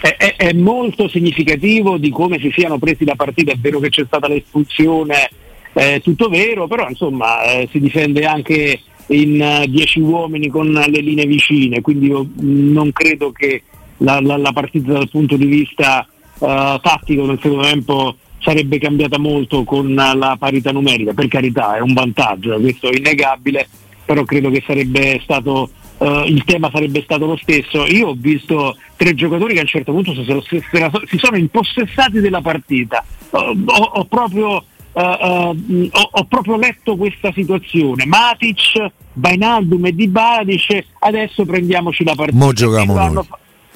È, 0.01 0.17
è, 0.19 0.35
è 0.37 0.53
molto 0.53 1.09
significativo 1.09 1.99
di 1.99 2.11
come 2.11 2.39
si 2.39 2.53
siano 2.55 2.79
presi 2.79 3.05
la 3.05 3.15
partita. 3.15 3.53
È 3.53 3.57
vero 3.57 3.79
che 3.79 3.91
c'è 3.91 4.05
stata 4.07 4.27
l'espulsione, 4.27 5.31
è 5.73 6.01
tutto 6.03 6.29
vero, 6.29 6.67
però 6.67 6.89
insomma 6.89 7.43
eh, 7.45 7.69
si 7.71 7.79
difende 7.79 8.27
anche 8.27 8.81
in 9.09 9.65
10 9.69 10.01
uh, 10.01 10.05
uomini 10.05 10.49
con 10.49 10.71
le 10.71 11.01
linee 11.01 11.27
vicine, 11.27 11.81
quindi 11.81 12.07
io 12.07 12.27
non 12.41 12.93
credo 12.93 13.33
che 13.33 13.63
la, 13.99 14.21
la, 14.21 14.37
la 14.37 14.53
partita 14.53 14.93
dal 14.93 15.11
punto 15.11 15.37
di 15.37 15.47
vista 15.47 16.07
uh, 16.39 16.47
tattico 16.81 17.27
nel 17.27 17.39
secondo 17.41 17.65
tempo 17.65 18.17
sarebbe 18.39 18.79
cambiata 18.79 19.19
molto 19.19 19.65
con 19.65 19.95
la 19.95 20.37
parità 20.39 20.71
numerica, 20.71 21.13
per 21.13 21.29
carità 21.29 21.77
è 21.77 21.81
un 21.81 21.95
vantaggio, 21.95 22.59
questo 22.61 22.91
è 22.91 22.97
innegabile, 22.97 23.69
però 24.05 24.23
credo 24.25 24.51
che 24.51 24.63
sarebbe 24.67 25.21
stato, 25.23 25.71
uh, 25.99 26.25
il 26.27 26.45
tema 26.45 26.71
sarebbe 26.71 27.03
stato 27.03 27.25
lo 27.25 27.37
stesso. 27.37 27.87
Io 27.87 28.09
ho 28.09 28.17
visto 28.17 28.77
tre 28.97 29.15
giocatori 29.15 29.55
che 29.55 29.61
a 29.61 29.63
un 29.63 29.69
certo 29.69 29.93
punto 29.93 30.15
si 30.15 30.25
sono, 30.25 30.43
si 30.43 31.19
sono 31.19 31.37
impossessati 31.37 32.21
della 32.21 32.43
partita, 32.43 33.03
ho, 33.31 33.55
ho 33.65 34.05
proprio 34.05 34.65
uh, 34.95 35.01
uh, 35.01 35.89
ho, 35.91 36.09
ho, 36.11 36.25
proprio 36.25 36.57
letto 36.57 36.97
questa 36.97 37.33
situazione. 37.33 38.07
Matic, 38.07 38.91
Bainaldum 39.13 39.87
e 39.87 39.95
Di 39.95 40.09
Bala 40.09 40.45
dice 40.45 40.87
adesso 41.01 41.45
prendiamoci 41.45 42.05
la 42.05 42.15
partita. 42.15 42.37
Mo 42.37 42.53
giochiamo 42.53 43.07
e, 43.07 43.11
lo 43.11 43.27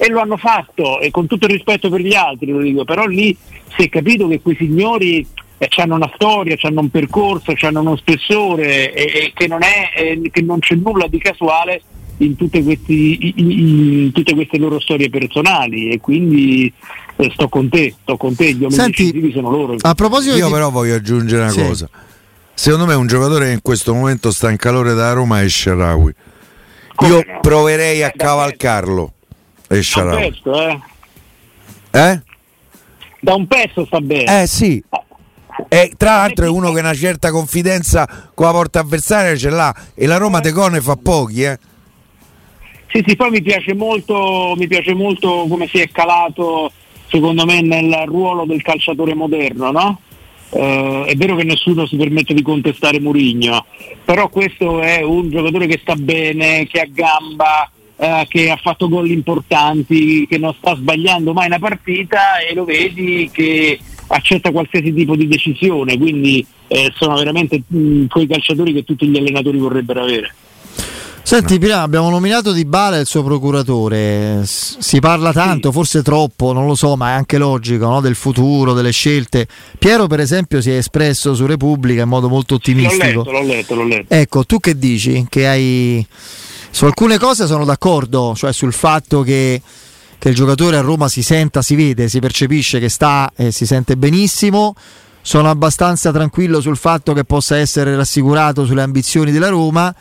e 0.00 0.08
lo 0.08 0.20
hanno 0.20 0.36
fatto, 0.36 1.00
e 1.00 1.10
con 1.10 1.26
tutto 1.26 1.46
il 1.46 1.52
rispetto 1.52 1.90
per 1.90 2.00
gli 2.00 2.14
altri 2.14 2.52
lo 2.52 2.60
dico, 2.60 2.84
però 2.84 3.04
lì 3.06 3.36
si 3.76 3.82
è 3.82 3.88
capito 3.88 4.28
che 4.28 4.40
quei 4.40 4.54
signori 4.54 5.26
eh, 5.58 5.68
hanno 5.76 5.96
una 5.96 6.10
storia, 6.14 6.56
hanno 6.62 6.80
un 6.82 6.90
percorso, 6.90 7.52
hanno 7.62 7.80
uno 7.80 7.96
spessore 7.96 8.92
e, 8.92 9.02
e 9.02 9.32
che, 9.34 9.48
non 9.48 9.64
è, 9.64 9.90
eh, 9.96 10.30
che 10.30 10.40
non 10.40 10.60
c'è 10.60 10.76
nulla 10.76 11.08
di 11.08 11.18
casuale 11.18 11.82
in 12.18 12.36
tutte, 12.36 12.62
questi, 12.62 13.32
in, 13.36 13.50
in 13.50 14.12
tutte 14.12 14.34
queste 14.34 14.58
loro 14.58 14.78
storie 14.80 15.08
personali 15.10 15.90
e 15.90 16.00
quindi 16.00 16.72
eh, 17.16 17.30
sto 17.32 17.48
con 17.48 17.68
te, 17.68 17.94
sto 18.02 18.16
con 18.16 18.34
te, 18.34 18.52
gli 18.52 18.62
uomini 18.62 18.72
Senti, 18.72 19.04
decisivi 19.04 19.32
sono 19.32 19.50
loro. 19.50 19.76
A 19.80 19.94
proposito 19.94 20.36
Io 20.36 20.46
di... 20.46 20.52
però 20.52 20.70
voglio 20.70 20.94
aggiungere 20.94 21.42
una 21.42 21.50
Sì. 21.50 21.62
cosa. 21.62 21.88
Secondo 22.54 22.86
me 22.86 22.94
un 22.94 23.06
giocatore 23.06 23.46
che 23.46 23.52
in 23.52 23.62
questo 23.62 23.94
momento 23.94 24.30
sta 24.32 24.50
in 24.50 24.56
calore 24.56 24.94
da 24.94 25.12
Roma 25.12 25.42
è 25.42 25.48
Sharawi. 25.48 26.12
Come 26.96 27.10
Io 27.12 27.24
no? 27.26 27.38
proverei 27.40 28.02
a 28.02 28.08
Eh, 28.08 28.12
da 28.16 28.24
cavalcarlo. 28.24 29.12
E 29.62 29.66
Da 29.68 29.74
un 29.76 29.82
Sharawi. 29.82 30.20
pezzo, 30.30 30.68
eh. 30.68 30.80
Eh? 31.90 32.22
Da 33.20 33.34
un 33.34 33.46
pezzo 33.46 33.84
sta 33.86 34.00
bene. 34.00 34.42
Eh 34.42 34.46
sì. 34.48 34.82
E 35.68 35.92
tra 35.96 36.16
l'altro 36.16 36.44
è 36.46 36.48
uno 36.48 36.72
che 36.72 36.80
una 36.80 36.94
certa 36.94 37.30
confidenza 37.30 38.08
con 38.34 38.46
la 38.46 38.52
porta 38.52 38.80
avversaria 38.80 39.36
ce 39.36 39.50
l'ha 39.50 39.74
e 39.94 40.06
la 40.06 40.16
Roma 40.16 40.40
De 40.40 40.52
Cone 40.52 40.80
fa 40.80 40.96
pochi, 40.96 41.42
eh. 41.42 41.58
Sì, 42.90 43.04
sì, 43.06 43.16
poi 43.16 43.30
mi 43.30 43.42
piace 43.42 43.74
molto, 43.74 44.54
mi 44.56 44.66
piace 44.66 44.94
molto 44.94 45.46
come 45.48 45.66
si 45.66 45.78
è 45.78 45.88
calato, 45.90 46.72
secondo 47.08 47.44
me, 47.44 47.60
nel 47.60 48.04
ruolo 48.06 48.44
del 48.46 48.62
calciatore 48.62 49.14
moderno, 49.14 49.70
no? 49.70 50.00
Eh, 50.50 51.04
è 51.06 51.14
vero 51.14 51.36
che 51.36 51.44
nessuno 51.44 51.86
si 51.86 51.96
permette 51.96 52.32
di 52.32 52.40
contestare 52.40 52.98
Murigno, 52.98 53.66
però 54.02 54.30
questo 54.30 54.80
è 54.80 55.02
un 55.02 55.28
giocatore 55.28 55.66
che 55.66 55.78
sta 55.82 55.94
bene, 55.96 56.66
che 56.66 56.80
ha 56.80 56.88
gamba, 56.90 57.70
eh, 57.98 58.26
che 58.26 58.50
ha 58.50 58.56
fatto 58.56 58.88
gol 58.88 59.10
importanti, 59.10 60.26
che 60.26 60.38
non 60.38 60.54
sta 60.54 60.74
sbagliando 60.74 61.34
mai 61.34 61.46
una 61.48 61.58
partita 61.58 62.38
e 62.38 62.54
lo 62.54 62.64
vedi 62.64 63.28
che 63.30 63.78
accetta 64.06 64.50
qualsiasi 64.50 64.94
tipo 64.94 65.14
di 65.14 65.28
decisione, 65.28 65.98
quindi 65.98 66.44
eh, 66.68 66.90
sono 66.94 67.16
veramente 67.16 67.62
mh, 67.66 68.06
quei 68.06 68.26
calciatori 68.26 68.72
che 68.72 68.84
tutti 68.84 69.06
gli 69.06 69.18
allenatori 69.18 69.58
vorrebbero 69.58 70.00
avere. 70.00 70.34
Senti, 71.28 71.58
prima 71.58 71.82
abbiamo 71.82 72.08
nominato 72.08 72.52
Di 72.52 72.64
Bala 72.64 72.96
il 72.96 73.04
suo 73.04 73.22
procuratore. 73.22 74.40
Si 74.46 74.98
parla 74.98 75.30
tanto, 75.30 75.72
forse 75.72 76.02
troppo, 76.02 76.54
non 76.54 76.66
lo 76.66 76.74
so, 76.74 76.96
ma 76.96 77.10
è 77.10 77.12
anche 77.12 77.36
logico, 77.36 77.86
no? 77.86 78.00
del 78.00 78.14
futuro, 78.14 78.72
delle 78.72 78.92
scelte. 78.92 79.46
Piero, 79.78 80.06
per 80.06 80.20
esempio, 80.20 80.62
si 80.62 80.70
è 80.70 80.78
espresso 80.78 81.34
su 81.34 81.44
Repubblica 81.44 82.00
in 82.00 82.08
modo 82.08 82.30
molto 82.30 82.54
L'ho 82.54 82.60
ottimistico. 82.60 83.04
letto, 83.04 83.30
l'ho 83.30 83.42
letto, 83.42 83.74
l'ho 83.74 83.84
letto. 83.84 84.14
Ecco, 84.14 84.44
tu 84.46 84.58
che 84.58 84.78
dici? 84.78 85.26
Che 85.28 85.46
hai. 85.46 86.06
Su 86.70 86.86
alcune 86.86 87.18
cose 87.18 87.46
sono 87.46 87.66
d'accordo, 87.66 88.32
cioè 88.34 88.50
sul 88.54 88.72
fatto 88.72 89.20
che, 89.20 89.60
che 90.18 90.28
il 90.30 90.34
giocatore 90.34 90.78
a 90.78 90.80
Roma 90.80 91.08
si 91.08 91.22
senta, 91.22 91.60
si 91.60 91.74
vede, 91.74 92.08
si 92.08 92.20
percepisce 92.20 92.80
che 92.80 92.88
sta 92.88 93.30
e 93.36 93.52
si 93.52 93.66
sente 93.66 93.98
benissimo. 93.98 94.74
Sono 95.20 95.50
abbastanza 95.50 96.10
tranquillo 96.10 96.62
sul 96.62 96.78
fatto 96.78 97.12
che 97.12 97.24
possa 97.24 97.58
essere 97.58 97.94
rassicurato 97.96 98.64
sulle 98.64 98.80
ambizioni 98.80 99.30
della 99.30 99.50
Roma. 99.50 99.94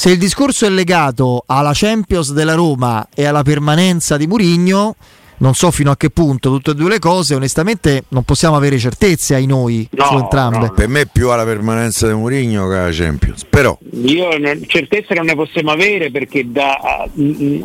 Se 0.00 0.08
il 0.10 0.16
discorso 0.16 0.64
è 0.64 0.70
legato 0.70 1.42
alla 1.44 1.72
Champions 1.74 2.32
della 2.32 2.54
Roma 2.54 3.06
e 3.14 3.26
alla 3.26 3.42
permanenza 3.42 4.16
di 4.16 4.26
Murigno, 4.26 4.96
non 5.40 5.52
so 5.52 5.70
fino 5.70 5.90
a 5.90 5.96
che 5.98 6.08
punto 6.08 6.48
tutte 6.50 6.70
e 6.70 6.74
due 6.74 6.88
le 6.88 6.98
cose, 6.98 7.34
onestamente 7.34 8.04
non 8.08 8.22
possiamo 8.22 8.56
avere 8.56 8.78
certezze 8.78 9.34
ai 9.34 9.44
noi 9.44 9.86
No, 9.90 10.04
su 10.06 10.14
entrambe. 10.16 10.56
no. 10.58 10.70
Per 10.70 10.88
me 10.88 11.02
è 11.02 11.06
più 11.06 11.28
alla 11.28 11.44
permanenza 11.44 12.06
di 12.06 12.14
Mourinho 12.14 12.66
che 12.66 12.76
alla 12.76 12.88
Champions. 12.90 13.44
Però 13.44 13.76
Io 14.04 14.38
non- 14.38 14.62
certezze 14.66 15.12
non 15.12 15.26
ne 15.26 15.34
possiamo 15.34 15.70
avere 15.70 16.10
perché 16.10 16.50
da, 16.50 16.72
a, 16.76 17.06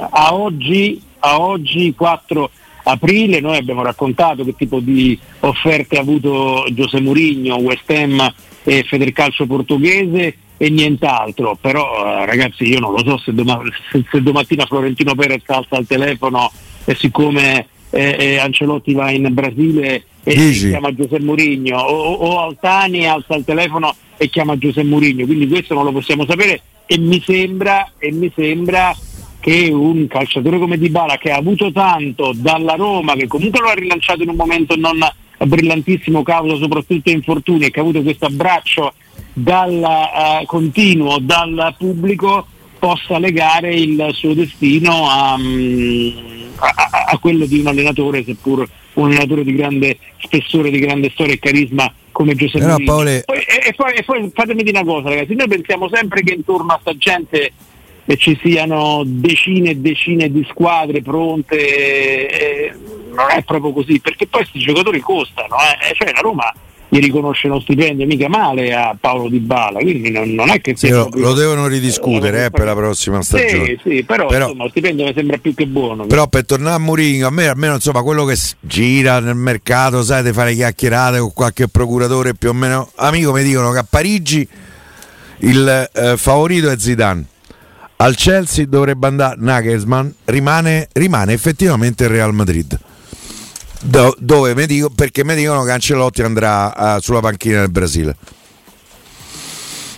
a 0.10 0.34
oggi, 0.34 1.02
a 1.20 1.40
oggi 1.40 1.94
4 1.96 2.50
aprile 2.84 3.40
noi 3.40 3.56
abbiamo 3.56 3.82
raccontato 3.82 4.44
che 4.44 4.56
tipo 4.58 4.82
di 4.82 5.18
offerte 5.40 5.96
ha 5.98 6.02
avuto 6.02 6.66
Giuseppe 6.74 7.02
Mourinho, 7.02 7.56
West 7.60 7.90
Ham 7.92 8.30
e 8.66 8.84
Federcalcio 8.86 9.46
portoghese 9.46 10.36
e 10.58 10.70
nient'altro, 10.70 11.58
però 11.60 12.22
eh, 12.22 12.26
ragazzi 12.26 12.64
io 12.64 12.80
non 12.80 12.94
lo 12.94 13.00
so 13.00 13.18
se, 13.18 13.34
doma- 13.34 13.62
se- 13.92 14.22
domattina 14.22 14.66
Florentino 14.66 15.16
Perez 15.16 15.44
alza 15.48 15.78
il 15.78 15.88
telefono 15.88 16.52
e 16.86 16.96
siccome 16.96 17.68
eh, 17.90 18.16
eh, 18.18 18.38
Ancelotti 18.38 18.94
va 18.94 19.12
in 19.12 19.28
Brasile 19.32 20.04
e 20.24 20.36
Dici? 20.36 20.70
chiama 20.70 20.94
Giuseppe 20.94 21.24
Mourinho 21.24 21.78
o, 21.78 22.14
o 22.14 22.40
Altani 22.40 23.08
alza 23.08 23.36
il 23.36 23.44
telefono 23.44 23.96
e 24.18 24.30
chiama 24.30 24.58
Giuseppe 24.58 24.88
Mourinho, 24.88 25.26
quindi 25.26 25.48
questo 25.48 25.74
non 25.74 25.84
lo 25.84 25.92
possiamo 25.92 26.26
sapere 26.26 26.62
e 26.86 26.98
mi 27.00 27.22
sembra, 27.26 27.92
e 27.98 28.12
mi 28.12 28.32
sembra 28.36 28.96
che 29.40 29.70
un 29.72 30.08
calciatore 30.08 30.58
come 30.58 30.78
Dybala 30.78 31.18
che 31.18 31.32
ha 31.32 31.38
avuto 31.38 31.72
tanto 31.72 32.32
dalla 32.34 32.74
Roma, 32.74 33.14
che 33.14 33.28
comunque 33.28 33.60
lo 33.60 33.68
ha 33.68 33.74
rilanciato 33.74 34.24
in 34.24 34.30
un 34.30 34.36
momento 34.36 34.76
non 34.76 35.00
brillantissimo 35.38 36.24
causa 36.24 36.56
soprattutto 36.56 37.10
infortuni 37.10 37.66
e 37.66 37.72
che 37.72 37.80
ha 37.80 37.84
avuto 37.84 38.02
questo 38.02 38.26
abbraccio 38.26 38.94
dal 39.38 39.72
eh, 39.84 40.46
continuo 40.46 41.18
dal 41.20 41.76
pubblico 41.78 42.48
possa 42.80 43.18
legare 43.20 43.74
il 43.76 44.10
suo 44.14 44.34
destino 44.34 45.10
a, 45.10 45.38
mm, 45.38 46.10
a- 46.58 46.74
a- 46.90 47.04
a 47.10 47.18
quello 47.18 47.46
di 47.46 47.60
un 47.60 47.68
allenatore, 47.68 48.24
seppur 48.24 48.66
un 48.94 49.06
allenatore 49.08 49.44
di 49.44 49.54
grande 49.56 49.98
spessore, 50.20 50.70
di 50.70 50.80
grande 50.80 51.10
storia 51.14 51.34
e 51.34 51.40
carisma 51.40 51.92
come 52.12 52.34
Giuseppe 52.36 52.64
Mourinho. 52.72 52.92
Paolo- 52.94 53.22
Poi- 53.26 53.40
e, 53.40 53.68
e 53.68 53.74
poi, 53.76 53.94
e 53.94 54.04
poi 54.04 54.32
fatemi 54.34 54.64
dire 54.64 54.80
una 54.80 54.90
cosa 54.90 55.10
ragazzi, 55.10 55.36
noi 55.36 55.48
pensiamo 55.50 55.90
sempre 55.92 56.22
che 56.24 56.34
intorno 56.34 56.72
a 56.72 56.78
sta 56.80 56.96
gente 56.96 57.52
eh, 58.06 58.18
ci 58.18 58.40
siano 58.42 59.02
decine 59.06 59.72
e 59.72 59.76
decine 59.78 60.32
di 60.32 60.46
squadre 60.50 61.02
pronte, 61.02 61.58
eh, 61.58 62.74
non 63.10 63.32
è 63.32 63.42
proprio 63.44 63.74
così, 63.74 64.00
perché 64.00 64.28
poi 64.28 64.42
questi 64.42 64.60
giocatori 64.60 65.00
costano, 65.02 65.56
eh, 65.82 65.94
cioè 65.96 66.12
la 66.14 66.22
Roma 66.22 66.54
gli 66.96 67.02
riconosce 67.02 67.48
uno 67.48 67.60
stipendio 67.60 68.06
mica 68.06 68.30
male 68.30 68.74
a 68.74 68.96
Paolo 68.98 69.28
Di 69.28 69.40
Bala, 69.40 69.80
quindi 69.80 70.12
non, 70.12 70.30
non 70.30 70.50
è 70.50 70.62
che 70.62 70.76
sì, 70.78 70.90
lo, 70.90 71.02
proprio- 71.02 71.24
lo 71.24 71.34
devono 71.34 71.68
ridiscutere 71.68 72.46
eh, 72.46 72.52
per 72.52 72.66
la 72.66 72.74
prossima 72.74 73.22
stagione. 73.22 73.66
Sì, 73.66 73.80
sì, 73.84 74.04
però, 74.04 74.28
Però- 74.28 74.46
insomma, 74.46 74.64
lo 74.64 74.70
stipendio 74.70 75.06
mi 75.06 75.14
sembra 75.14 75.38
più 75.38 75.54
che 75.54 75.68
buono. 75.68 76.06
Però 76.06 76.28
per 76.28 76.46
tornare 76.46 76.76
a 76.76 76.80
Mourinho, 76.80 77.28
a 77.28 77.32
me 77.32 77.48
almeno 77.48 77.74
insomma 77.74 78.02
quello 78.02 78.24
che 78.24 78.38
gira 78.62 79.20
nel 79.20 79.36
mercato, 79.36 80.04
sai, 80.04 80.24
di 80.24 80.32
fare 80.32 80.54
chiacchierate 80.54 81.20
con 81.20 81.34
qualche 81.34 81.68
procuratore 81.68 82.34
più 82.34 82.50
o 82.50 82.54
meno 82.54 82.90
amico, 82.96 83.34
mi 83.34 83.44
dicono 83.44 83.72
che 83.72 83.80
a 83.80 83.86
Parigi 83.88 84.48
il 85.40 85.90
eh, 85.94 86.16
favorito 86.16 86.70
è 86.70 86.78
Zidane. 86.78 87.26
Al 87.98 88.16
Chelsea 88.16 88.66
dovrebbe 88.66 89.08
andare 89.08 89.36
Nagelsmann, 89.40 90.10
rimane, 90.26 90.90
rimane 90.94 91.34
effettivamente 91.34 92.04
il 92.04 92.10
Real 92.10 92.34
Madrid. 92.34 92.78
Do- 93.82 94.16
dove 94.20 94.56
mi 94.56 94.66
dico, 94.66 94.90
perché 94.90 95.24
mi 95.24 95.36
dicono 95.36 95.64
che 95.64 95.72
Ancelotti 95.72 96.22
andrà 96.22 96.96
eh, 96.96 97.02
sulla 97.02 97.20
panchina 97.20 97.60
del 97.60 97.72
Brasile. 97.72 98.16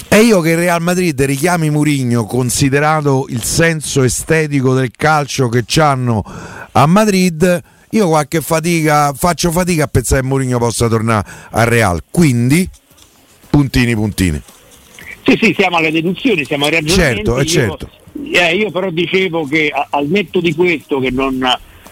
E 0.10 0.22
io 0.22 0.40
che 0.42 0.52
il 0.52 0.58
Real 0.58 0.82
Madrid 0.82 1.22
richiami 1.22 1.70
Mourinho, 1.70 2.26
considerato 2.26 3.26
il 3.30 3.44
senso 3.44 4.04
estetico 4.04 4.74
del 4.74 4.92
calcio 4.96 5.48
che 5.50 5.64
hanno 5.80 6.24
a 6.72 6.86
Madrid, 6.88 7.62
io 7.92 8.08
qualche 8.08 8.42
fatica, 8.42 9.14
faccio 9.14 9.52
fatica 9.52 9.84
a 9.84 9.88
pensare 9.88 10.22
che 10.22 10.28
Mourinho 10.28 10.58
possa 10.58 10.88
tornare 10.88 11.30
al 11.52 11.66
Real. 11.66 12.04
Quindi, 12.10 12.68
puntini, 13.50 13.94
puntini. 13.96 14.42
Sì, 15.26 15.38
sì, 15.42 15.56
siamo 15.58 15.78
alle 15.78 15.92
deduzioni, 15.92 16.46
siamo 16.46 16.66
ai 16.66 16.72
ragionamenti. 16.72 17.26
Certo, 17.26 17.38
io, 17.38 17.46
certo. 17.46 17.90
eh, 18.32 18.56
io 18.56 18.72
però 18.72 18.90
dicevo 18.90 19.46
che 19.46 19.72
al 19.90 20.08
netto 20.08 20.40
di 20.40 20.56
questo, 20.56 21.00
che, 21.00 21.12
non, 21.12 21.46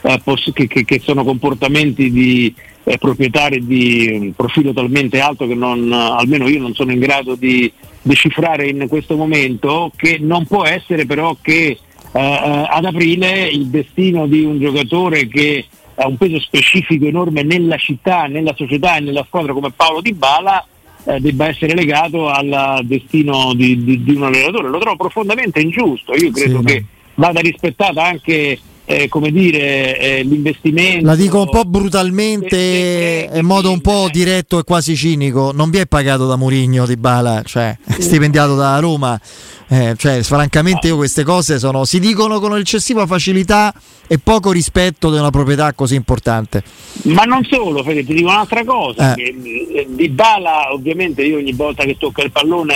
eh, 0.07 0.19
poss- 0.23 0.51
che- 0.53 0.67
che- 0.67 0.85
che 0.85 0.99
sono 1.03 1.23
comportamenti 1.23 2.11
di 2.11 2.53
eh, 2.87 2.97
proprietari 2.99 3.65
di 3.65 4.07
un 4.11 4.33
profilo 4.35 4.71
talmente 4.71 5.19
alto 5.19 5.47
che 5.47 5.55
non, 5.55 5.91
almeno 5.91 6.47
io 6.47 6.59
non 6.59 6.75
sono 6.75 6.91
in 6.91 6.99
grado 6.99 7.33
di 7.33 7.71
decifrare 8.03 8.67
in 8.67 8.85
questo 8.87 9.15
momento, 9.15 9.91
che 9.95 10.17
non 10.21 10.45
può 10.45 10.63
essere 10.65 11.07
però 11.07 11.35
che 11.41 11.79
eh, 12.11 12.19
eh, 12.21 12.65
ad 12.69 12.85
aprile 12.85 13.47
il 13.47 13.65
destino 13.67 14.27
di 14.27 14.43
un 14.43 14.59
giocatore 14.59 15.27
che 15.27 15.65
ha 15.95 16.07
un 16.07 16.17
peso 16.17 16.39
specifico 16.39 17.05
enorme 17.05 17.41
nella 17.41 17.77
città, 17.77 18.25
nella 18.27 18.53
società 18.55 18.97
e 18.97 18.99
nella 18.99 19.23
squadra 19.25 19.53
come 19.53 19.71
Paolo 19.75 20.01
Di 20.01 20.13
Bala 20.13 20.63
eh, 21.05 21.19
debba 21.19 21.47
essere 21.47 21.73
legato 21.73 22.29
al 22.29 22.81
destino 22.83 23.53
di, 23.55 23.83
di- 23.83 24.03
di 24.03 24.13
un 24.13 24.23
allenatore. 24.23 24.67
Lo 24.69 24.77
trovo 24.77 24.97
profondamente 24.97 25.59
ingiusto. 25.59 26.13
Io 26.13 26.29
credo 26.31 26.59
Sì, 26.59 26.65
che 26.65 26.85
vada 27.15 27.39
rispettata 27.39 28.03
anche 28.03 28.59
eh, 28.85 29.07
come 29.09 29.31
dire, 29.31 29.97
eh, 29.99 30.23
l'investimento. 30.23 31.05
La 31.05 31.15
dico 31.15 31.41
un 31.41 31.49
po' 31.49 31.65
brutalmente 31.65 32.55
Eh, 32.55 33.29
eh, 33.31 33.39
in 33.39 33.45
modo 33.45 33.71
un 33.71 33.81
po' 33.81 34.07
diretto 34.11 34.59
e 34.59 34.63
quasi 34.63 34.95
cinico. 34.95 35.51
Non 35.53 35.69
vi 35.69 35.79
è 35.79 35.85
pagato 35.87 36.27
da 36.27 36.35
Mourinho 36.35 36.85
di 36.85 36.95
Bala, 36.95 37.41
cioè 37.43 37.75
stipendiato 37.99 38.55
da 38.55 38.77
Roma. 38.79 39.19
Eh, 39.67 39.95
cioè, 39.97 40.21
francamente, 40.21 40.87
io 40.87 40.95
queste 40.95 41.23
cose 41.23 41.57
sono, 41.57 41.85
si 41.85 41.99
dicono 41.99 42.39
con 42.39 42.55
eccessiva 42.55 43.07
facilità 43.07 43.73
e 44.07 44.19
poco 44.19 44.51
rispetto 44.51 45.11
di 45.11 45.17
una 45.17 45.31
proprietà 45.31 45.73
così 45.73 45.95
importante. 45.95 46.63
Ma 47.05 47.23
non 47.23 47.43
solo, 47.43 47.83
Fede, 47.83 48.05
ti 48.05 48.13
dico 48.13 48.29
un'altra 48.29 48.63
cosa. 48.63 49.13
Eh. 49.13 49.15
Che, 49.15 49.35
eh, 49.73 49.87
di 49.89 50.09
Bala, 50.09 50.71
ovviamente, 50.71 51.23
io 51.23 51.37
ogni 51.37 51.53
volta 51.53 51.83
che 51.83 51.97
tocca 51.97 52.21
il 52.21 52.31
pallone 52.31 52.73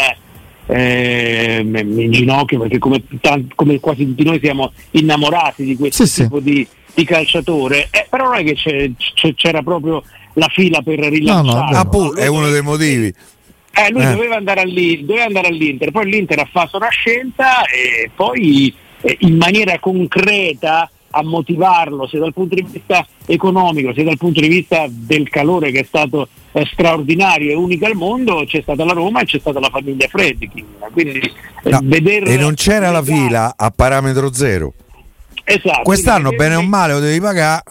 eh, 0.72 1.62
mi 1.66 1.84
mi 1.84 2.04
inginocchio 2.06 2.60
perché 2.60 2.78
come, 2.78 3.02
come 3.56 3.80
quasi 3.80 4.06
tutti 4.06 4.24
noi 4.24 4.40
siamo 4.40 4.72
innamorati 4.92 5.64
di 5.64 5.76
questo 5.76 6.06
Sì, 6.06 6.12
sì. 6.12 6.22
tipo 6.24 6.40
Di, 6.40 6.66
di 6.94 7.04
calciatore. 7.06 7.88
Eh, 7.92 8.06
però 8.10 8.26
non 8.26 8.36
è 8.36 8.44
che 8.44 8.54
c'è- 8.54 8.92
c'è- 9.16 9.34
c'era 9.34 9.62
proprio 9.64 10.04
la 10.34 10.48
fila 10.50 10.82
per 10.82 11.00
No, 11.44 11.54
no, 11.54 11.66
vero. 11.66 11.78
Ah, 11.78 11.86
pu- 11.86 12.14
è 12.14 12.28
uno 12.28 12.50
dei 12.50 12.62
motivi. 12.62 13.08
Eh, 13.08 13.92
lui 13.92 14.04
Eh. 14.04 14.12
doveva, 14.12 14.36
andare 14.36 14.62
doveva 15.06 15.26
andare 15.26 15.48
all'Inter, 15.48 15.92
poi 15.92 16.06
l'Inter 16.10 16.40
ha 16.40 16.48
fatto 16.52 16.78
una 16.78 16.90
scelta 16.90 17.64
e 17.66 18.10
poi 18.14 18.74
eh, 19.02 19.18
in 19.22 19.38
maniera 19.38 19.80
concreta 19.80 20.90
a 21.12 21.24
motivarlo 21.24 22.06
sia 22.08 22.20
dal 22.20 22.34
punto 22.34 22.54
di 22.56 22.66
vista 22.70 23.08
economico 23.26 23.94
sia 23.94 24.04
dal 24.04 24.18
punto 24.18 24.42
di 24.42 24.48
vista 24.48 24.86
del 24.88 25.28
calore 25.30 25.72
che 25.72 25.80
è 25.80 25.84
stato 25.84 26.28
eh, 26.52 26.68
straordinario 26.72 27.52
e 27.52 27.56
unico 27.56 27.86
al 27.86 27.94
mondo 27.96 28.44
c'è 28.46 28.62
stata 28.62 28.84
la 28.86 28.94
Roma 28.94 29.22
e 29.22 29.26
c'è 29.26 29.40
stata 29.40 29.60
la 29.60 29.70
famiglia 29.70 30.08
Fredkin 30.08 30.66
quindi 30.92 31.20
eh, 31.64 31.70
No, 31.70 31.80
veder- 31.84 32.28
e 32.28 32.38
non 32.38 32.54
c'era 32.56 32.90
la 32.92 33.04
fila 33.04 33.54
a 33.58 33.70
parametro 33.72 34.32
zero. 34.34 34.74
esatto, 35.44 35.82
Quest'anno, 35.84 36.32
bene 36.32 36.56
o 36.56 36.62
male, 36.62 36.94
lo 36.94 37.00
devi 37.00 37.20
pagare. 37.20 37.64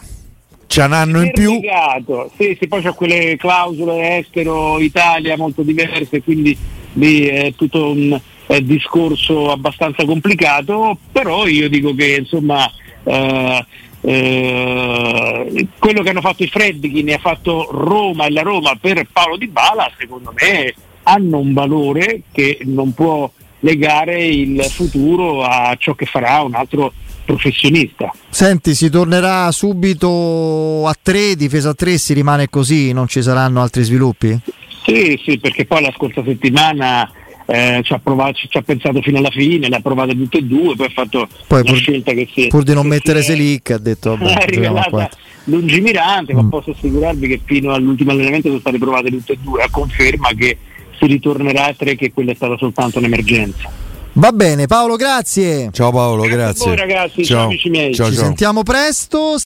C'è 0.66 0.84
un 0.84 0.92
anno 0.92 1.22
in 1.22 1.32
più. 1.32 1.52
Legato. 1.54 2.30
Sì, 2.36 2.54
sì, 2.60 2.68
poi 2.68 2.82
c'è 2.82 2.92
quelle 2.92 3.36
clausole 3.38 4.18
estero 4.18 4.78
Italia 4.78 5.34
molto 5.38 5.62
diverse, 5.62 6.22
quindi 6.22 6.54
lì 6.92 7.24
è 7.24 7.54
tutto 7.56 7.90
un 7.92 8.20
eh, 8.48 8.62
discorso 8.62 9.50
abbastanza 9.50 10.04
complicato, 10.04 10.98
però 11.10 11.46
io 11.46 11.70
dico 11.70 11.94
che 11.94 12.16
insomma 12.16 12.70
eh, 13.04 13.64
eh, 14.08 15.66
quello 15.78 16.02
che 16.02 16.08
hanno 16.08 16.22
fatto 16.22 16.42
i 16.42 16.48
Fredkin 16.48 17.10
e 17.10 17.12
ha 17.12 17.18
fatto 17.18 17.68
Roma 17.70 18.24
e 18.24 18.30
la 18.30 18.40
Roma 18.40 18.74
per 18.80 19.06
Paolo 19.12 19.36
Di 19.36 19.48
Bala, 19.48 19.90
secondo 19.98 20.32
me 20.40 20.74
hanno 21.02 21.38
un 21.38 21.52
valore 21.52 22.22
che 22.32 22.60
non 22.64 22.94
può 22.94 23.30
legare 23.60 24.24
il 24.24 24.62
futuro 24.64 25.42
a 25.42 25.76
ciò 25.78 25.94
che 25.94 26.06
farà 26.06 26.40
un 26.40 26.54
altro 26.54 26.90
professionista. 27.26 28.10
Senti, 28.30 28.74
si 28.74 28.88
tornerà 28.88 29.50
subito 29.52 30.86
a 30.86 30.96
3, 31.00 31.36
difesa 31.36 31.70
a 31.70 31.74
3, 31.74 31.98
si 31.98 32.14
rimane 32.14 32.48
così, 32.48 32.92
non 32.92 33.08
ci 33.08 33.20
saranno 33.20 33.60
altri 33.60 33.82
sviluppi? 33.82 34.38
Sì, 34.86 35.20
sì, 35.22 35.38
perché 35.38 35.66
poi 35.66 35.82
la 35.82 35.92
scorsa 35.94 36.22
settimana 36.24 37.10
eh, 37.50 37.80
ci, 37.82 37.92
ha 37.94 37.98
provato- 37.98 38.38
ci 38.48 38.56
ha 38.58 38.62
pensato 38.62 39.00
fino 39.00 39.18
alla 39.18 39.30
fine, 39.30 39.68
le 39.68 39.76
ha 39.76 39.80
provate 39.80 40.12
tutte 40.14 40.38
e 40.38 40.42
due, 40.42 40.76
poi 40.76 40.86
ha 40.86 40.90
fatto 40.90 41.26
Poi 41.46 41.60
una 41.62 41.70
pur- 41.70 41.80
scelta 41.80 42.12
che 42.12 42.28
si 42.32 42.46
Pur 42.48 42.62
di 42.62 42.74
non 42.74 42.86
mettere 42.86 43.22
Selic, 43.22 43.70
ha 43.70 43.78
detto 43.78 44.16
vabbè, 44.16 44.32
è 44.44 44.46
rivelata 44.46 45.08
lungimirante, 45.44 46.34
Mm. 46.34 46.36
ma 46.36 46.48
posso 46.48 46.70
assicurarvi 46.72 47.26
che 47.26 47.40
fino 47.44 47.72
all'ultimo 47.72 48.10
allenamento 48.10 48.48
sono 48.48 48.60
state 48.60 48.78
provate 48.78 49.08
tutte 49.10 49.32
e 49.32 49.38
due, 49.42 49.62
a 49.62 49.68
conferma 49.70 50.28
che 50.36 50.58
si 50.98 51.06
ritornerà 51.06 51.66
a 51.66 51.74
tre, 51.74 51.94
che 51.96 52.12
quella 52.12 52.32
è 52.32 52.34
stata 52.34 52.56
soltanto 52.58 52.98
un'emergenza. 52.98 53.70
Va 54.14 54.32
bene, 54.32 54.66
Paolo, 54.66 54.96
grazie. 54.96 55.70
Ciao 55.72 55.92
Paolo, 55.92 56.22
Grazie 56.22 56.34
a 56.34 56.44
grazie. 56.44 56.66
voi, 56.66 56.76
ragazzi. 56.76 57.24
Ciao, 57.24 57.44
amici 57.44 57.70
miei. 57.70 57.94
Ciao, 57.94 58.08
Ci 58.08 58.14
ciao. 58.16 58.24
sentiamo 58.24 58.62
presto. 58.64 59.36